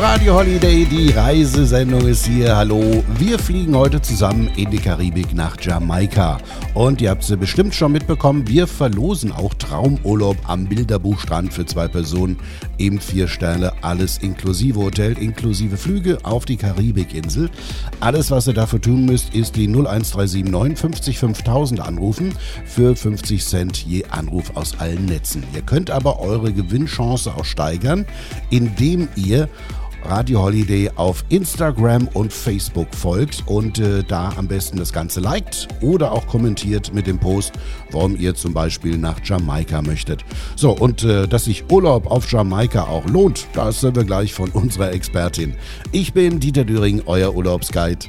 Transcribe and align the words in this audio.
Radio 0.00 0.36
Holiday, 0.36 0.84
die 0.84 1.10
Reisesendung 1.10 2.06
ist 2.06 2.24
hier. 2.24 2.56
Hallo, 2.56 3.02
wir 3.18 3.36
fliegen 3.36 3.76
heute 3.76 4.00
zusammen 4.00 4.48
in 4.54 4.70
die 4.70 4.78
Karibik 4.78 5.34
nach 5.34 5.60
Jamaika. 5.60 6.38
Und 6.74 7.00
ihr 7.00 7.10
habt 7.10 7.24
es 7.24 7.36
bestimmt 7.36 7.74
schon 7.74 7.90
mitbekommen, 7.90 8.46
wir 8.46 8.68
verlosen 8.68 9.32
auch 9.32 9.54
Traumurlaub 9.54 10.36
am 10.46 10.66
Bilderbuchstrand 10.66 11.52
für 11.52 11.66
zwei 11.66 11.88
Personen 11.88 12.38
im 12.76 13.00
Vier-Sterne, 13.00 13.72
alles 13.82 14.18
inklusive 14.18 14.78
Hotel, 14.78 15.18
inklusive 15.18 15.76
Flüge 15.76 16.18
auf 16.22 16.44
die 16.44 16.58
Karibikinsel. 16.58 17.50
Alles, 17.98 18.30
was 18.30 18.46
ihr 18.46 18.54
dafür 18.54 18.80
tun 18.80 19.04
müsst, 19.04 19.34
ist 19.34 19.56
die 19.56 19.66
01379 19.66 20.78
50 20.78 21.18
5000 21.18 21.80
anrufen 21.80 22.34
für 22.66 22.94
50 22.94 23.44
Cent 23.44 23.78
je 23.78 24.04
Anruf 24.10 24.52
aus 24.54 24.78
allen 24.78 25.06
Netzen. 25.06 25.42
Ihr 25.54 25.62
könnt 25.62 25.90
aber 25.90 26.20
eure 26.20 26.52
Gewinnchance 26.52 27.34
auch 27.34 27.44
steigern, 27.44 28.06
indem 28.50 29.08
ihr 29.16 29.48
Radio 30.04 30.42
Holiday 30.42 30.90
auf 30.96 31.24
Instagram 31.28 32.08
und 32.14 32.32
Facebook 32.32 32.88
folgt 32.94 33.42
und 33.46 33.78
äh, 33.78 34.02
da 34.02 34.32
am 34.36 34.48
besten 34.48 34.78
das 34.78 34.92
Ganze 34.92 35.20
liked 35.20 35.68
oder 35.80 36.12
auch 36.12 36.26
kommentiert 36.26 36.94
mit 36.94 37.06
dem 37.06 37.18
Post, 37.18 37.52
warum 37.90 38.16
ihr 38.16 38.34
zum 38.34 38.54
Beispiel 38.54 38.96
nach 38.96 39.20
Jamaika 39.24 39.82
möchtet. 39.82 40.24
So, 40.56 40.72
und 40.72 41.04
äh, 41.04 41.26
dass 41.26 41.44
sich 41.44 41.70
Urlaub 41.70 42.10
auf 42.10 42.30
Jamaika 42.30 42.84
auch 42.84 43.06
lohnt, 43.06 43.46
das 43.52 43.80
sind 43.80 43.96
wir 43.96 44.04
gleich 44.04 44.32
von 44.32 44.50
unserer 44.50 44.92
Expertin. 44.92 45.54
Ich 45.92 46.12
bin 46.12 46.40
Dieter 46.40 46.64
Düring, 46.64 47.02
euer 47.06 47.34
Urlaubsguide. 47.34 48.06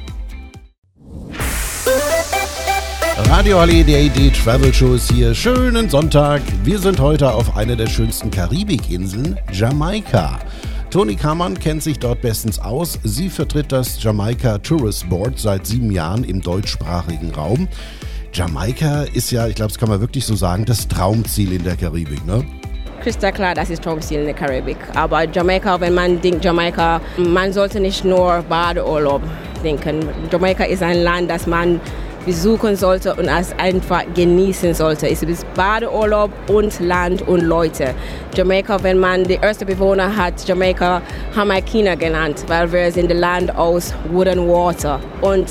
Radio 3.28 3.60
Holiday, 3.60 4.08
die 4.08 4.30
Travel 4.30 4.72
Show 4.72 4.94
ist 4.94 5.12
hier. 5.12 5.34
Schönen 5.34 5.88
Sonntag. 5.88 6.42
Wir 6.64 6.78
sind 6.78 6.98
heute 6.98 7.32
auf 7.32 7.56
einer 7.56 7.76
der 7.76 7.86
schönsten 7.86 8.30
Karibikinseln, 8.30 9.38
Jamaika. 9.52 10.40
Toni 10.90 11.14
Kamann 11.14 11.56
kennt 11.56 11.84
sich 11.84 12.00
dort 12.00 12.20
bestens 12.20 12.58
aus. 12.58 12.98
Sie 13.04 13.28
vertritt 13.28 13.70
das 13.70 14.02
Jamaika 14.02 14.58
Tourist 14.58 15.08
Board 15.08 15.38
seit 15.38 15.64
sieben 15.64 15.92
Jahren 15.92 16.24
im 16.24 16.40
deutschsprachigen 16.40 17.30
Raum. 17.32 17.68
Jamaika 18.32 19.04
ist 19.04 19.30
ja, 19.30 19.46
ich 19.46 19.54
glaube, 19.54 19.70
das 19.70 19.78
kann 19.78 19.88
man 19.88 20.00
wirklich 20.00 20.26
so 20.26 20.34
sagen, 20.34 20.64
das 20.64 20.88
Traumziel 20.88 21.52
in 21.52 21.62
der 21.62 21.76
Karibik, 21.76 22.26
ne? 22.26 22.44
Klar, 23.32 23.54
das 23.54 23.70
ist 23.70 23.84
Traumziel 23.84 24.18
in 24.18 24.24
der 24.26 24.34
Karibik. 24.34 24.78
Aber 24.96 25.28
Jamaika, 25.30 25.80
wenn 25.80 25.94
man 25.94 26.20
denkt 26.20 26.44
Jamaika, 26.44 27.00
man 27.16 27.52
sollte 27.52 27.78
nicht 27.78 28.04
nur 28.04 28.44
Badeurlaub 28.48 29.22
denken. 29.62 30.08
Jamaika 30.32 30.64
ist 30.64 30.82
ein 30.82 31.04
Land, 31.04 31.30
das 31.30 31.46
man 31.46 31.80
besuchen 32.26 32.76
sollte 32.76 33.14
und 33.14 33.28
es 33.28 33.52
einfach 33.58 34.02
genießen 34.14 34.74
sollte. 34.74 35.08
Es 35.08 35.22
ist 35.22 35.46
Badeurlaub 35.54 36.30
und 36.48 36.78
Land 36.80 37.22
und 37.26 37.42
Leute. 37.42 37.94
Jamaika, 38.34 38.82
wenn 38.82 38.98
man 38.98 39.24
die 39.24 39.36
ersten 39.36 39.66
Bewohner 39.66 40.14
hat, 40.14 40.46
Jamaika 40.46 41.02
Jamaikiner 41.34 41.96
genannt, 41.96 42.44
weil 42.46 42.70
wir 42.72 42.92
sind 42.92 43.10
ein 43.10 43.18
Land 43.18 43.56
aus 43.56 43.94
Wood 44.10 44.28
and 44.28 44.48
Water. 44.48 45.00
Und 45.20 45.48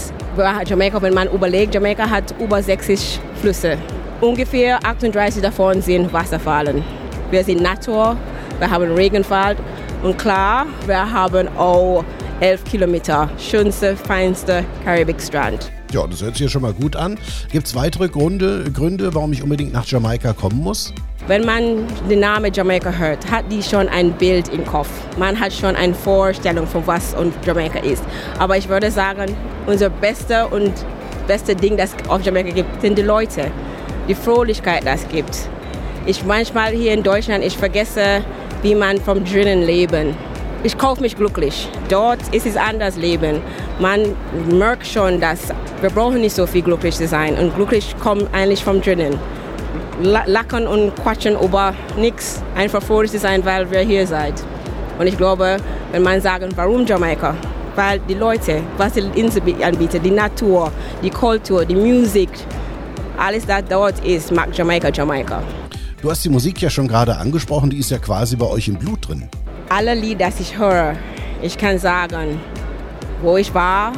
Jamaika, 0.65 1.01
wenn 1.01 1.13
man 1.13 1.27
überlegt, 1.29 1.73
Jamaika 1.73 2.09
hat 2.09 2.33
über 2.39 2.61
60 2.61 3.19
Flüsse. 3.41 3.77
Ungefähr 4.21 4.79
38 4.83 5.41
davon 5.41 5.81
sind 5.81 6.11
Wasserfallen. 6.11 6.83
Wir 7.31 7.43
sind 7.43 7.61
Natur, 7.61 8.17
wir 8.59 8.69
haben 8.69 8.93
Regenfall 8.93 9.55
und 10.03 10.17
klar, 10.17 10.65
wir 10.85 11.11
haben 11.11 11.47
auch 11.57 12.03
11 12.41 12.63
Kilometer 12.63 13.29
schönste, 13.37 13.97
feinste 13.97 14.63
Karibikstrand. 14.85 15.71
Ja, 15.91 16.05
das 16.07 16.21
hört 16.21 16.35
sich 16.35 16.45
ja 16.45 16.49
schon 16.49 16.61
mal 16.61 16.73
gut 16.73 16.95
an. 16.95 17.17
Gibt 17.51 17.67
es 17.67 17.75
weitere 17.75 18.07
Gründe, 18.07 18.71
Gründe, 18.71 19.13
warum 19.13 19.33
ich 19.33 19.43
unbedingt 19.43 19.73
nach 19.73 19.85
Jamaika 19.85 20.33
kommen 20.33 20.57
muss? 20.57 20.93
Wenn 21.27 21.45
man 21.45 21.85
den 22.09 22.21
Namen 22.21 22.53
Jamaika 22.53 22.91
hört, 22.91 23.29
hat 23.29 23.45
die 23.51 23.61
schon 23.61 23.89
ein 23.89 24.13
Bild 24.13 24.49
im 24.49 24.65
Kopf. 24.65 24.89
Man 25.17 25.39
hat 25.39 25.51
schon 25.51 25.75
eine 25.75 25.93
Vorstellung 25.93 26.65
von 26.65 26.85
was 26.87 27.13
und 27.13 27.33
Jamaika 27.45 27.79
ist. 27.79 28.03
Aber 28.37 28.57
ich 28.57 28.69
würde 28.69 28.89
sagen, 28.89 29.35
unser 29.67 29.89
beste 29.89 30.47
und 30.47 30.71
beste 31.27 31.55
Ding, 31.55 31.75
das 31.75 31.93
es 31.93 32.09
auf 32.09 32.21
Jamaika 32.21 32.51
gibt, 32.51 32.81
sind 32.81 32.97
die 32.97 33.03
Leute. 33.03 33.51
Die 34.07 34.15
Fröhlichkeit, 34.15 34.85
das 34.85 35.07
gibt. 35.09 35.37
Ich 36.05 36.23
manchmal 36.23 36.71
hier 36.71 36.93
in 36.93 37.03
Deutschland, 37.03 37.43
ich 37.43 37.57
vergesse, 37.57 38.23
wie 38.61 38.75
man 38.75 38.97
vom 38.97 39.23
drinnen 39.25 39.63
leben 39.63 40.15
ich 40.63 40.77
kaufe 40.77 41.01
mich 41.01 41.15
glücklich. 41.15 41.69
Dort 41.87 42.19
ist 42.33 42.45
es 42.45 42.57
anders 42.57 42.97
Leben. 42.97 43.41
Man 43.79 44.15
merkt 44.51 44.85
schon, 44.85 45.19
dass 45.21 45.39
wir 45.81 45.89
brauchen 45.89 46.21
nicht 46.21 46.35
so 46.35 46.45
viel 46.45 46.61
glücklich 46.61 46.95
zu 46.95 47.07
sein. 47.07 47.37
Und 47.37 47.55
glücklich 47.55 47.95
kommt 47.99 48.27
eigentlich 48.33 48.63
vom 48.63 48.81
drinnen. 48.81 49.17
Lachen 50.01 50.67
und 50.67 50.95
quatschen 50.97 51.37
über 51.39 51.73
nichts. 51.97 52.41
Einfach 52.55 52.83
froh 52.83 53.03
zu 53.03 53.19
sein, 53.19 53.43
weil 53.45 53.69
wir 53.71 53.79
hier 53.81 54.05
seid. 54.05 54.33
Und 54.97 55.07
ich 55.07 55.17
glaube, 55.17 55.57
wenn 55.91 56.03
man 56.03 56.19
sagen, 56.19 56.49
warum 56.55 56.85
Jamaika? 56.85 57.35
Weil 57.75 57.99
die 57.99 58.15
Leute, 58.15 58.61
was 58.77 58.93
die 58.93 59.01
Insel 59.15 59.41
anbietet, 59.63 60.03
die 60.03 60.11
Natur, 60.11 60.71
die 61.01 61.09
Kultur, 61.09 61.63
die 61.63 61.75
Musik, 61.75 62.29
alles, 63.17 63.45
das 63.45 63.63
dort 63.69 64.03
ist, 64.05 64.31
macht 64.31 64.57
Jamaika 64.57 64.89
Jamaika. 64.89 65.41
Du 66.01 66.09
hast 66.09 66.23
die 66.25 66.29
Musik 66.29 66.61
ja 66.61 66.69
schon 66.69 66.87
gerade 66.87 67.15
angesprochen, 67.15 67.69
die 67.69 67.77
ist 67.77 67.91
ja 67.91 67.97
quasi 67.97 68.35
bei 68.35 68.45
euch 68.45 68.67
im 68.67 68.75
Blut 68.75 69.07
drin 69.07 69.29
alle 69.69 69.93
Lieder, 69.93 70.29
die 70.31 70.41
ich 70.41 70.57
höre, 70.57 70.95
ich 71.41 71.57
kann 71.57 71.77
sagen, 71.77 72.41
wo 73.21 73.37
ich 73.37 73.53
war, 73.53 73.93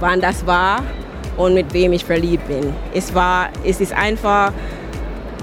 wann 0.00 0.20
das 0.20 0.46
war 0.46 0.82
und 1.36 1.54
mit 1.54 1.72
wem 1.72 1.92
ich 1.92 2.04
verliebt 2.04 2.46
bin. 2.46 2.72
Es, 2.94 3.14
war, 3.14 3.48
es 3.64 3.80
ist 3.80 3.92
einfach 3.92 4.52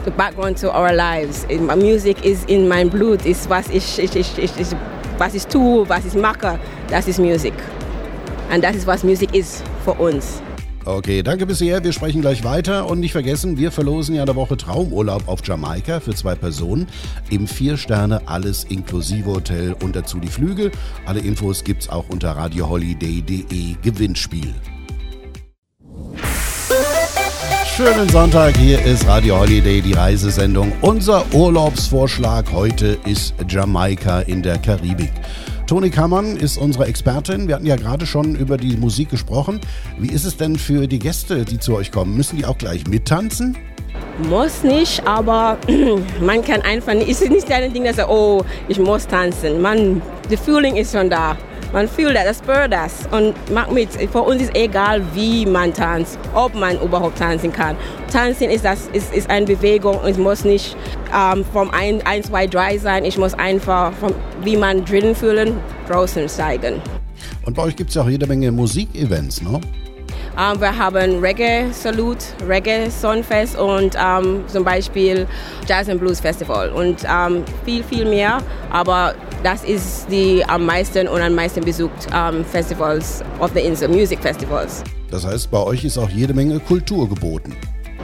the 0.06 0.12
background 0.12 0.60
to 0.62 0.70
our 0.70 0.94
lives. 0.94 1.46
Music 1.76 2.24
ist 2.24 2.50
in 2.50 2.68
mein 2.68 2.90
Blut, 2.90 3.26
ist 3.26 3.50
was 3.50 3.68
ich, 3.70 4.00
ich, 4.00 4.16
ich, 4.16 4.38
ich, 4.38 4.68
was 5.18 5.34
ich 5.34 5.48
tue, 5.48 5.88
was 5.90 6.06
ich 6.06 6.14
mache, 6.14 6.60
das 6.90 7.08
ist 7.08 7.20
Musik. 7.20 7.54
Und 8.54 8.64
das 8.64 8.76
ist, 8.76 8.86
was 8.88 9.04
Musik 9.04 9.34
ist 9.34 9.64
für 9.84 9.94
uns. 9.94 10.42
Okay, 10.86 11.24
danke 11.24 11.48
bisher. 11.48 11.84
Wir 11.84 11.92
sprechen 11.94 12.22
gleich 12.22 12.44
weiter. 12.44 12.88
Und 12.88 13.00
nicht 13.00 13.12
vergessen, 13.12 13.58
wir 13.58 13.72
verlosen 13.72 14.14
ja 14.14 14.24
der 14.24 14.36
Woche 14.36 14.56
Traumurlaub 14.56 15.28
auf 15.28 15.40
Jamaika 15.44 16.00
für 16.00 16.14
zwei 16.14 16.36
Personen 16.36 16.86
im 17.32 17.48
Vier-Sterne 17.48 18.28
alles 18.28 18.66
inklusive 18.66 19.32
Hotel 19.32 19.76
und 19.82 19.96
dazu 19.96 20.20
die 20.20 20.28
Flüge. 20.28 20.70
Alle 21.08 21.22
Infos 21.22 21.64
gibt's 21.64 21.90
auch 21.90 22.08
unter 22.10 22.34
radioholiday.de 22.34 23.76
Gewinnspiel. 23.82 24.54
Schönen 27.76 28.08
Sonntag, 28.08 28.56
hier 28.56 28.82
ist 28.86 29.08
Radio 29.08 29.40
Holiday, 29.40 29.82
die 29.82 29.94
Reisesendung. 29.94 30.72
Unser 30.82 31.26
Urlaubsvorschlag 31.34 32.52
heute 32.54 32.98
ist 33.06 33.34
Jamaika 33.50 34.22
in 34.22 34.44
der 34.44 34.60
Karibik. 34.60 35.12
Toni 35.68 35.90
Kammann 35.90 36.38
ist 36.38 36.60
unsere 36.60 36.86
Expertin. 36.86 37.48
Wir 37.48 37.56
hatten 37.56 37.66
ja 37.66 37.76
gerade 37.76 38.06
schon 38.06 38.36
über 38.36 38.56
die 38.56 38.78
Musik 38.78 39.10
gesprochen. 39.10 39.60
Wie 39.98 40.10
ist 40.10 40.24
es 40.24 40.38
denn 40.38 40.58
für 40.58 40.86
die 40.86 41.00
Gäste, 41.00 41.44
die 41.44 41.58
zu 41.58 41.76
euch 41.76 41.92
kommen? 41.92 42.16
Müssen 42.16 42.38
die 42.38 42.46
auch 42.46 42.60
gleich 42.60 42.86
mittanzen? 42.86 43.58
Muss 44.30 44.64
nicht, 44.64 45.06
aber 45.08 45.58
man 46.22 46.44
kann 46.44 46.62
einfach 46.62 46.94
nicht. 46.94 47.10
Es 47.10 47.20
ist 47.20 47.32
nicht 47.32 47.52
ein 47.52 47.74
Ding, 47.74 47.84
dass 47.84 47.98
oh, 47.98 48.46
ich 48.68 48.78
muss 48.78 49.08
tanzen. 49.08 49.60
Man, 49.60 50.04
the 50.30 50.38
feeling 50.38 50.76
ist 50.76 50.92
schon 50.92 51.10
da. 51.10 51.36
Man 51.74 51.88
fühlt 51.88 52.16
das, 52.16 52.38
spürt 52.38 52.72
das 52.72 53.08
und 53.12 53.34
macht 53.52 53.72
mit. 53.72 53.90
Für 54.12 54.22
uns 54.22 54.42
ist 54.44 54.56
egal, 54.56 55.02
wie 55.14 55.46
man 55.46 55.74
tanzt, 55.74 56.18
ob 56.34 56.56
man 56.56 56.80
überhaupt 56.82 57.18
tanzen 57.18 57.52
kann. 57.52 57.76
Tanzen 58.12 58.50
ist, 58.50 58.66
das, 58.66 58.88
ist, 58.94 59.14
ist 59.14 59.30
eine 59.30 59.46
Bewegung. 59.46 60.00
Es 60.06 60.18
muss 60.18 60.44
nicht 60.44 60.76
ähm, 61.14 61.44
vom 61.52 61.70
1, 61.72 62.04
2, 62.28 62.48
3 62.48 62.78
sein. 62.78 63.06
Ich 63.06 63.18
muss 63.18 63.34
einfach, 63.34 63.94
vom, 63.94 64.14
wie 64.44 64.58
man 64.58 64.86
drinnen 64.86 65.16
fühlen, 65.16 65.58
draußen 65.88 66.28
zeigen. 66.28 66.82
Und 67.46 67.56
bei 67.56 67.64
euch 67.64 67.76
gibt 67.76 67.90
es 67.90 67.96
ja 67.96 68.04
auch 68.04 68.10
jede 68.10 68.28
Menge 68.28 68.52
Musikevents, 68.52 69.42
ne? 69.42 69.60
Ähm, 70.38 70.60
wir 70.60 70.78
haben 70.78 71.20
Reggae 71.20 71.72
Salute, 71.72 72.26
Reggae 72.46 72.90
Songfest 72.90 73.58
und 73.58 73.96
ähm, 73.98 74.44
zum 74.48 74.66
Beispiel 74.66 75.26
Jazz 75.66 75.88
and 75.88 76.00
Blues 76.00 76.20
Festival 76.20 76.72
und 76.72 77.04
ähm, 77.10 77.44
viel, 77.64 77.84
viel 77.84 78.06
mehr. 78.06 78.40
Aber 78.70 79.16
das 79.44 79.64
ist 79.64 80.08
die 80.12 80.44
am 80.46 80.66
meisten 80.66 81.08
und 81.08 81.22
am 81.22 81.36
meisten 81.36 81.64
besucht 81.64 82.08
Festivals 82.52 83.24
auf 83.40 83.54
der 83.54 83.64
Insel, 83.64 83.88
Music 83.88 84.20
Festivals. 84.20 84.84
Das 85.12 85.26
heißt, 85.26 85.52
bei 85.52 85.60
euch 85.60 85.86
ist 85.86 85.98
auch 85.98 86.10
jede 86.10 86.34
Menge 86.34 86.60
Kultur 86.60 87.08
geboten. 87.08 87.56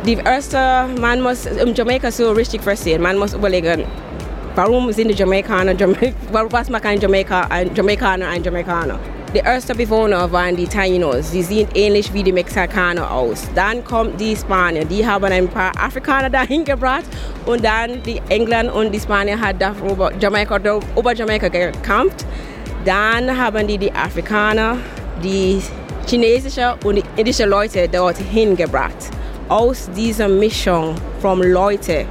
Die 0.06 0.14
erste, 0.14 0.86
man 1.00 1.22
muss 1.22 1.46
in 1.46 1.76
Jamaika 1.76 2.12
so 2.12 2.32
richtig 2.32 2.62
verstehen. 2.62 3.02
Man 3.02 3.18
muss 3.18 3.34
überlegen, 3.34 3.84
warum 4.56 4.92
sind 4.94 5.10
die 5.10 5.16
Jamaikaner, 5.16 5.74
Jamaik 5.74 6.14
was 6.32 6.70
Jamaika, 7.02 7.48
ein 7.50 7.76
Jamaikaner 7.76 8.28
ein 8.30 8.44
Jamaikaner? 8.44 9.00
Die 9.34 9.40
ersten 9.40 9.78
Bewohner 9.78 10.30
waren 10.30 10.58
die 10.58 10.68
Tainos. 10.68 11.32
Sie 11.32 11.42
sehen 11.42 11.66
ähnlich 11.74 12.14
wie 12.14 12.22
die 12.22 12.34
Mexikaner 12.34 13.10
aus. 13.10 13.48
Dann 13.56 13.82
kommt 13.82 14.20
die 14.20 14.36
Spanier. 14.36 14.84
Die 14.84 15.08
haben 15.08 15.24
ein 15.24 15.48
paar 15.48 15.72
Afrikaner 15.80 16.30
dahin 16.38 16.66
gebracht. 16.66 17.06
Und 17.46 17.64
dann 17.64 18.04
die 18.04 18.22
Engländer 18.28 18.76
und 18.76 18.92
die 18.92 19.00
Spanier 19.00 19.40
haben 19.40 19.58
darüber 19.58 20.12
Jamaika, 20.20 20.58
über 20.58 21.14
Jamaika 21.16 21.48
gekämpft. 21.48 22.26
Dann 22.84 23.38
haben 23.38 23.66
die 23.66 23.78
die 23.78 23.92
Afrikaner, 23.94 24.76
die 25.24 25.62
chinesischen 26.06 26.74
und 26.84 26.96
die 26.96 27.04
indischen 27.16 27.50
Leute 27.50 27.88
dorthin 27.88 28.58
gebracht. 28.58 28.98
Aus 29.48 29.90
dieser 29.96 30.28
Mischung 30.28 30.96
von 31.22 31.42
Leuten 31.42 32.06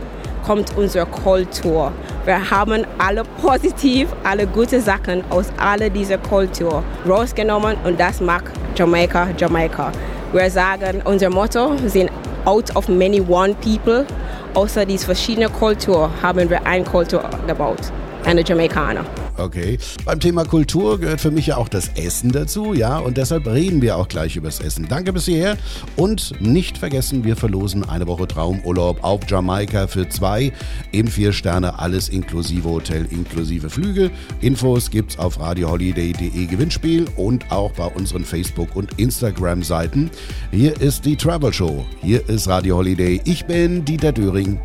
kommt 0.47 0.75
unsere 0.75 1.05
Kultur. 1.05 1.93
Wir 2.27 2.51
haben 2.51 2.85
alle 2.99 3.23
positiv, 3.41 4.09
alle 4.25 4.47
gute 4.47 4.79
Sachen 4.81 5.25
aus 5.31 5.47
all 5.59 5.89
dieser 5.89 6.19
Kultur 6.19 6.83
rausgenommen 7.09 7.77
und 7.85 7.99
das 7.99 8.21
macht 8.21 8.45
Jamaika 8.77 9.29
Jamaika. 9.39 9.91
Wir 10.33 10.51
sagen, 10.51 11.01
unser 11.05 11.31
Motto 11.31 11.77
sind 11.87 12.11
out 12.45 12.77
of 12.77 12.89
many 12.89 13.23
one 13.23 13.55
people. 13.55 14.05
Außer 14.53 14.85
diese 14.85 15.07
verschiedenen 15.07 15.51
Kulturen 15.51 16.11
haben 16.23 16.51
wir 16.51 16.65
eine 16.67 16.85
Kultur 16.85 17.25
gebaut, 17.47 17.91
eine 18.27 18.43
Jamaikaner. 18.43 19.05
Okay. 19.41 19.79
Beim 20.05 20.21
Thema 20.21 20.45
Kultur 20.45 21.01
gehört 21.01 21.21
für 21.21 21.31
mich 21.31 21.47
ja 21.47 21.57
auch 21.57 21.69
das 21.69 21.89
Essen 21.95 22.31
dazu, 22.31 22.75
ja, 22.75 22.99
und 22.99 23.17
deshalb 23.17 23.47
reden 23.47 23.81
wir 23.81 23.97
auch 23.97 24.07
gleich 24.07 24.37
über 24.37 24.49
das 24.49 24.61
Essen. 24.61 24.87
Danke 24.89 25.13
bis 25.13 25.25
hierher 25.25 25.57
und 25.97 26.41
nicht 26.41 26.77
vergessen, 26.77 27.25
wir 27.25 27.37
verlosen 27.37 27.89
eine 27.89 28.07
Woche 28.07 28.29
Traumurlaub 28.29 29.03
auf 29.03 29.21
Jamaika 29.27 29.87
für 29.87 30.09
zwei 30.09 30.53
im 30.93 31.07
Vier-Sterne, 31.07 31.79
alles 31.79 32.11
inklusive 32.11 32.69
Hotel, 32.69 33.07
inklusive 33.11 33.71
Flüge. 33.71 34.11
Infos 34.41 34.91
gibt's 34.91 35.19
auf 35.19 35.41
radioholiday.de 35.41 36.47
Gewinnspiel 36.47 37.07
und 37.17 37.51
auch 37.51 37.73
bei 37.73 37.87
unseren 37.87 38.25
Facebook- 38.25 38.77
und 38.77 38.99
Instagram-Seiten. 38.99 40.11
Hier 40.51 40.79
ist 40.81 41.07
die 41.07 41.17
Travel 41.17 41.53
Show. 41.53 41.87
Hier 42.03 42.29
ist 42.29 42.47
Radio 42.47 42.77
Holiday. 42.77 43.21
Ich 43.25 43.47
bin 43.47 43.85
Dieter 43.85 44.13
Döring. 44.13 44.61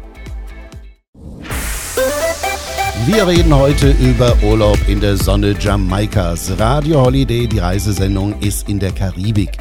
Wir 3.07 3.27
reden 3.27 3.55
heute 3.55 3.91
über 4.01 4.35
Urlaub 4.41 4.79
in 4.87 4.99
der 4.99 5.15
Sonne 5.15 5.55
Jamaikas. 5.59 6.51
Radio 6.57 7.05
Holiday, 7.05 7.45
die 7.45 7.59
Reisesendung, 7.59 8.33
ist 8.39 8.67
in 8.67 8.79
der 8.79 8.91
Karibik. 8.91 9.51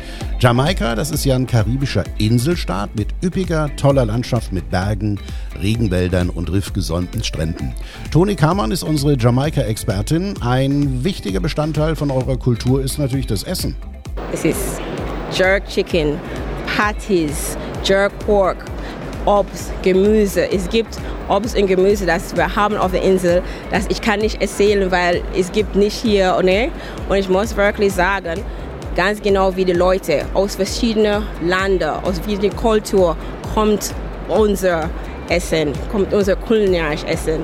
Jamaika, 0.41 0.95
das 0.95 1.11
ist 1.11 1.27
ja 1.27 1.35
ein 1.35 1.47
karibischer 1.47 2.05
Inselstaat 2.17 2.97
mit 2.97 3.09
üppiger, 3.23 3.69
toller 3.77 4.07
Landschaft 4.07 4.51
mit 4.51 4.71
Bergen, 4.71 5.21
Regenwäldern 5.61 6.31
und 6.31 6.51
riffgesäumten 6.51 7.23
Stränden. 7.23 7.75
Toni 8.11 8.35
Kamann 8.35 8.73
ist 8.73 8.83
unsere 8.83 9.15
Jamaika-Expertin. 9.19 10.41
Ein 10.41 11.05
wichtiger 11.05 11.41
Bestandteil 11.41 11.97
von 11.97 12.11
eurer 12.11 12.39
Kultur 12.39 12.83
ist 12.83 12.99
natürlich 12.99 13.27
das 13.27 13.43
Essen. 13.43 13.77
Es 14.33 14.47
ist 14.47 14.81
Jerk 15.33 15.69
Chicken, 15.69 16.19
Patties, 16.75 17.59
Jerk 17.85 18.19
Pork, 18.21 18.65
Obst, 19.27 19.73
Gemüse. 19.83 20.51
Es 20.51 20.69
gibt 20.69 20.97
Obst 21.29 21.57
und 21.57 21.67
Gemüse, 21.67 22.07
das 22.07 22.37
wir 22.37 22.55
haben 22.55 22.77
auf 22.77 22.93
der 22.93 23.03
Insel, 23.03 23.43
das 23.71 23.87
ich 23.89 24.01
kann 24.01 24.21
nicht 24.21 24.41
erzählen, 24.41 24.91
weil 24.91 25.23
es 25.37 25.51
gibt 25.53 25.75
nicht 25.77 25.95
hier. 25.95 26.41
Ne? 26.43 26.71
Und 27.09 27.17
ich 27.17 27.29
muss 27.29 27.57
wirklich 27.57 27.93
sagen, 27.93 28.41
ganz 28.95 29.21
genau 29.21 29.55
wie 29.57 29.65
die 29.65 29.73
Leute 29.73 30.25
aus 30.35 30.57
verschiedenen 30.57 31.25
Ländern, 31.43 32.05
aus 32.05 32.19
verschiedenen 32.19 32.55
Kulturen 32.57 33.17
kommt 33.55 33.95
unser 34.29 34.89
Essen, 35.29 35.73
kommt 35.91 36.13
unser 36.13 36.37
kulinarisches 36.37 37.09
Essen. 37.09 37.43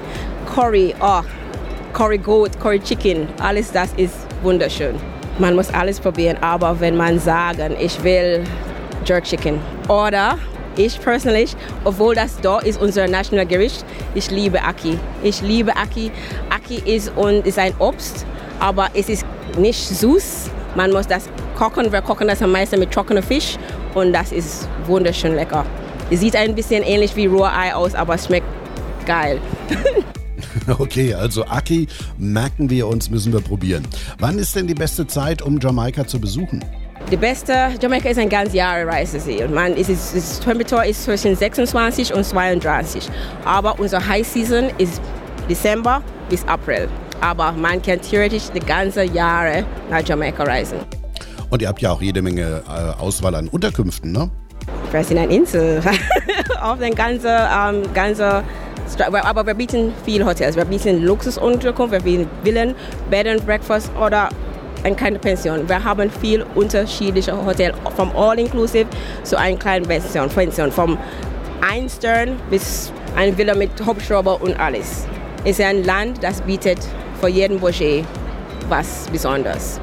Curry, 0.55 0.95
oh, 1.01 1.23
Curry 1.93 2.19
Goat, 2.19 2.59
Curry 2.61 2.81
Chicken, 2.81 3.29
alles 3.43 3.73
das 3.73 3.91
ist 3.97 4.15
wunderschön. 4.43 4.95
Man 5.39 5.55
muss 5.55 5.73
alles 5.73 5.99
probieren, 5.99 6.37
aber 6.41 6.79
wenn 6.81 6.97
man 6.97 7.19
sagen, 7.19 7.75
ich 7.81 8.03
will 8.03 8.45
Jerk 9.07 9.25
Chicken 9.25 9.59
oder 9.89 10.37
ich 10.85 11.01
persönlich, 11.01 11.57
obwohl 11.85 12.15
das 12.15 12.41
da 12.41 12.59
ist 12.59 12.81
unser 12.81 13.07
Nationalgericht, 13.09 13.85
ich 14.15 14.31
liebe 14.31 14.63
Aki. 14.63 14.99
Ich 15.23 15.43
liebe 15.43 15.77
Aki. 15.77 16.11
Aki 16.51 16.83
ist, 16.97 17.13
und, 17.17 17.47
ist 17.47 17.59
ein 17.59 17.75
Obst, 17.79 18.27
aber 18.59 18.89
es 18.95 19.09
ist 19.09 19.25
nicht 19.59 19.81
süß. 19.81 20.51
Man 20.77 20.93
muss 20.93 21.07
das 21.07 21.29
kochen. 21.57 21.93
Wir 21.93 22.03
kochen 22.03 22.29
das 22.29 22.43
am 22.43 22.53
meisten 22.53 22.79
mit 22.79 22.93
trockenem 22.93 23.23
Fisch 23.23 23.57
und 23.95 24.13
das 24.13 24.33
ist 24.33 24.69
wunderschön 24.87 25.35
lecker. 25.35 25.65
Es 26.11 26.21
sieht 26.21 26.37
ein 26.37 26.55
bisschen 26.55 26.83
ähnlich 26.83 27.15
wie 27.17 27.27
Rohrei 27.27 27.75
aus, 27.75 27.95
aber 27.95 28.15
es 28.15 28.27
schmeckt 28.27 28.47
geil. 29.07 29.41
Okay, 30.67 31.15
also 31.15 31.45
Aki 31.45 31.87
merken 32.19 32.71
wir 32.71 32.87
uns, 32.87 33.11
müssen 33.11 33.33
wir 33.33 33.41
probieren. 33.41 33.87
Wann 34.19 34.39
ist 34.39 34.57
denn 34.57 34.67
die 34.67 34.75
beste 34.75 35.07
Zeit, 35.07 35.43
um 35.43 35.61
Jamaika 35.61 36.07
zu 36.07 36.21
besuchen? 36.21 36.65
Die 37.11 37.17
beste, 37.17 37.71
Jamaika 37.83 38.09
ist 38.09 38.21
ein 38.21 38.29
ganz 38.29 38.53
Jahr 38.53 38.87
Reisesee. 38.87 39.45
Man, 39.49 39.77
es 39.77 39.89
ist, 39.89 40.15
das 40.15 40.39
Temperatur 40.39 40.85
ist 40.85 41.03
zwischen 41.03 41.35
26 41.35 42.15
und 42.15 42.25
32. 42.25 43.09
Aber 43.45 43.81
unsere 43.81 44.07
High 44.07 44.25
Season 44.25 44.71
ist 44.79 45.01
Dezember 45.49 46.03
bis 46.29 46.47
April. 46.47 46.89
Aber 47.21 47.51
man 47.51 47.83
kann 47.83 48.01
theoretisch 48.01 48.45
die 48.55 48.61
ganze 48.61 49.03
Jahre 49.03 49.65
nach 49.91 50.07
Jamaika 50.07 50.45
reisen. 50.45 50.79
Und 51.51 51.61
ihr 51.61 51.67
habt 51.67 51.83
ja 51.83 51.91
auch 51.91 52.01
jede 52.01 52.23
Menge 52.23 52.63
äh, 52.69 53.03
Auswahl 53.03 53.35
an 53.35 53.49
Unterkünften, 53.49 54.13
ne? 54.13 54.31
Wir 54.93 55.03
sind 55.03 55.19
eine 55.19 55.35
Insel. 55.35 55.83
Auf 56.63 56.79
den 56.79 56.95
ganzen, 56.95 57.27
ähm, 57.27 57.83
ganzen 57.93 58.45
aber 59.11 59.47
wir 59.47 59.55
bieten 59.55 59.93
viele 60.05 60.25
Hotels. 60.25 60.55
Wir 60.55 60.65
bieten 60.65 61.03
Luxusunterkunft, 61.03 61.93
wir 61.93 62.01
bieten 62.01 62.31
Villen, 62.45 62.77
Bed 63.11 63.27
and 63.27 63.45
Breakfast 63.45 63.91
oder 64.01 64.29
und 64.85 64.97
keine 64.97 65.19
Pension. 65.19 65.69
Wir 65.69 65.83
haben 65.83 66.11
viel 66.11 66.45
unterschiedliche 66.55 67.33
Hotels, 67.45 67.77
vom 67.97 68.15
All-Inclusive 68.17 68.87
zu 69.23 69.39
einer 69.39 69.57
kleinen 69.57 69.87
Pension, 69.87 70.29
Pension 70.29 70.73
vom 70.73 70.99
ein 71.61 71.89
Stern 71.89 72.37
bis 72.49 72.93
eine 73.17 73.37
Villa 73.37 73.55
mit 73.55 73.71
Hubschrauber 73.85 74.41
und 74.41 74.59
alles. 74.59 75.07
Es 75.45 75.59
ist 75.59 75.65
ein 75.65 75.85
Land, 75.85 76.23
das 76.23 76.41
bietet 76.43 76.79
für 77.21 77.29
jeden 77.29 77.59
Budget 77.61 78.05
was 78.69 79.09
Besonderes. 79.11 79.81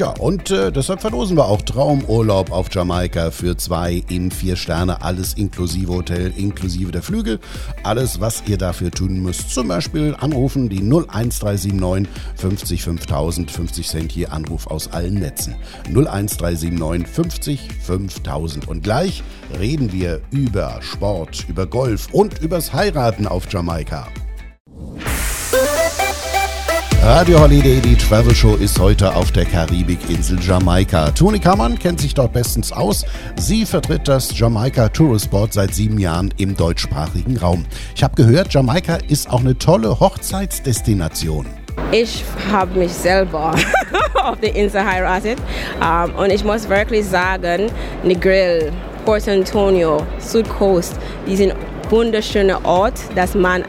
Tja, 0.00 0.14
und 0.18 0.50
äh, 0.50 0.72
deshalb 0.72 1.02
verlosen 1.02 1.36
wir 1.36 1.44
auch 1.44 1.60
Traumurlaub 1.60 2.52
auf 2.52 2.68
Jamaika 2.72 3.30
für 3.30 3.58
zwei 3.58 4.02
im 4.08 4.30
Vier-Sterne, 4.30 5.02
alles 5.02 5.34
inklusive 5.34 5.92
Hotel, 5.92 6.32
inklusive 6.38 6.90
der 6.90 7.02
Flüge. 7.02 7.38
Alles, 7.82 8.18
was 8.18 8.42
ihr 8.46 8.56
dafür 8.56 8.90
tun 8.90 9.22
müsst, 9.22 9.50
zum 9.50 9.68
Beispiel 9.68 10.16
anrufen, 10.18 10.70
die 10.70 10.78
01379 10.78 12.08
50 12.36 12.82
5000, 12.82 13.50
50 13.50 13.88
Cent 13.88 14.12
hier 14.12 14.32
Anruf 14.32 14.68
aus 14.68 14.90
allen 14.90 15.16
Netzen. 15.16 15.54
01379 15.88 17.06
50 17.06 17.68
5000. 17.82 18.68
Und 18.68 18.82
gleich 18.82 19.22
reden 19.58 19.92
wir 19.92 20.22
über 20.30 20.80
Sport, 20.80 21.44
über 21.46 21.66
Golf 21.66 22.08
und 22.12 22.40
übers 22.40 22.72
Heiraten 22.72 23.26
auf 23.26 23.52
Jamaika. 23.52 24.08
Radio 27.02 27.40
Holiday, 27.40 27.80
die 27.80 27.96
Travel 27.96 28.34
Show, 28.34 28.56
ist 28.56 28.78
heute 28.78 29.16
auf 29.16 29.32
der 29.32 29.46
Karibikinsel 29.46 30.38
Jamaika. 30.38 31.10
Toni 31.10 31.38
Kammann 31.38 31.78
kennt 31.78 31.98
sich 31.98 32.12
dort 32.12 32.34
bestens 32.34 32.72
aus. 32.72 33.06
Sie 33.36 33.64
vertritt 33.64 34.06
das 34.06 34.38
Jamaika 34.38 34.90
Tourist 34.90 35.30
Board 35.30 35.54
seit 35.54 35.74
sieben 35.74 35.98
Jahren 35.98 36.32
im 36.36 36.54
deutschsprachigen 36.54 37.38
Raum. 37.38 37.64
Ich 37.96 38.04
habe 38.04 38.14
gehört, 38.16 38.52
Jamaika 38.52 38.98
ist 39.08 39.30
auch 39.30 39.40
eine 39.40 39.56
tolle 39.56 39.98
Hochzeitsdestination. 39.98 41.46
Ich 41.90 42.22
habe 42.52 42.78
mich 42.78 42.92
selber 42.92 43.54
auf 44.22 44.38
der 44.40 44.54
Insel 44.54 44.84
heiratet 44.84 45.38
um, 45.80 46.14
und 46.16 46.30
ich 46.30 46.44
muss 46.44 46.68
wirklich 46.68 47.06
sagen, 47.06 47.70
Negril, 48.04 48.70
Port 49.06 49.26
Antonio, 49.26 50.06
Südcoast, 50.18 50.96
die 51.26 51.34
sind 51.34 51.54
wunderschöne 51.88 52.62
Orte, 52.62 53.00
dass 53.14 53.34
man 53.34 53.64